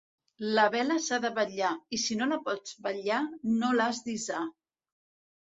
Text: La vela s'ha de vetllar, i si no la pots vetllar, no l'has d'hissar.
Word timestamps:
La 0.59 0.63
vela 0.75 0.95
s'ha 1.07 1.19
de 1.25 1.29
vetllar, 1.35 1.73
i 1.97 1.99
si 2.05 2.17
no 2.23 2.29
la 2.31 2.41
pots 2.49 2.75
vetllar, 2.89 3.21
no 3.61 3.71
l'has 3.83 4.03
d'hissar. 4.09 4.43